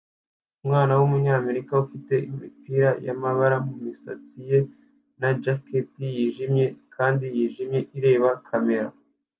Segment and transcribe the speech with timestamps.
[0.61, 4.59] Umwana wumunyamerika ufite imipira yamabara mumisatsi ye
[5.19, 8.87] na jacket yijimye kandi yijimye ireba kamera